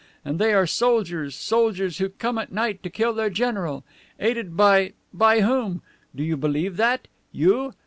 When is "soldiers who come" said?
1.35-2.39